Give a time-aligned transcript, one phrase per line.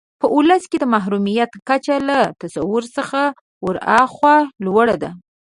[0.21, 3.21] په ولس کې د محرومیت کچه له تصور څخه
[3.65, 4.35] ورهاخوا
[4.65, 5.11] لوړه ده.